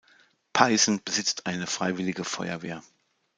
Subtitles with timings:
[0.53, 2.81] Peißen besitzt eine Freiwillige Feuerwehr.